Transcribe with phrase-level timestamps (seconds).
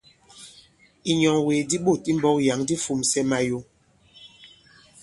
[1.09, 3.59] Ìnyɔ̀ŋwègè di ɓôt i mbɔ̄k yǎŋ di fūmsɛ mayo.